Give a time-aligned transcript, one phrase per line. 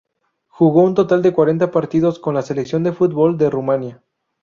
[0.47, 4.03] Jugó un total de cuarenta partidos con la selección de fútbol de Rumania.